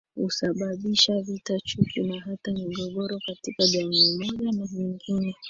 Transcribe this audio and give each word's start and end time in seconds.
Husababisha 0.15 1.21
vita 1.21 1.59
chuki 1.59 2.01
na 2.01 2.19
hata 2.21 2.51
migogoro 2.51 3.19
katika 3.27 3.67
jamii 3.67 4.17
moja 4.17 4.51
na 4.51 4.65
nyingine 4.73 5.35